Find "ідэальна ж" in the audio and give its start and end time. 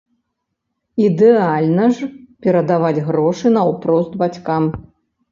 1.07-2.07